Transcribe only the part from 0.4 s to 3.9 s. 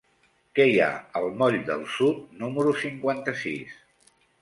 Què hi ha al moll del Sud número cinquanta-sis?